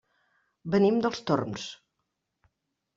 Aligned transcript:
Venim 0.77 0.97
dels 1.05 1.23
Torms. 1.29 1.69